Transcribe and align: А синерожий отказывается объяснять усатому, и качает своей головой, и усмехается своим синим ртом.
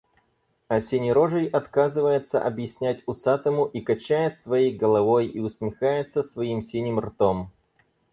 А 0.67 0.81
синерожий 0.81 1.45
отказывается 1.47 2.41
объяснять 2.43 3.03
усатому, 3.05 3.65
и 3.67 3.81
качает 3.81 4.39
своей 4.39 4.75
головой, 4.75 5.27
и 5.27 5.37
усмехается 5.39 6.23
своим 6.23 6.63
синим 6.63 6.99
ртом. 6.99 7.51